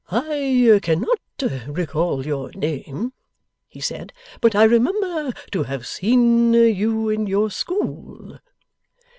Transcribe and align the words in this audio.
'I 0.09 0.79
cannot 0.81 1.19
recall 1.67 2.25
your 2.25 2.49
name,' 2.53 3.13
he 3.67 3.79
said, 3.79 4.11
'but 4.41 4.55
I 4.55 4.63
remember 4.63 5.31
to 5.51 5.61
have 5.65 5.85
seen 5.85 6.55
you 6.55 7.09
in 7.09 7.27
your 7.27 7.51
school. 7.51 8.39